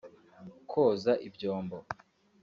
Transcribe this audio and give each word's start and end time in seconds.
Koza 0.71 1.13
ibyombo 1.27 1.77